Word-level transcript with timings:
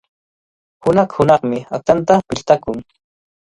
Hunaq-hunaqmi 0.83 1.59
aqchanta 1.79 2.17
piltakun. 2.27 2.79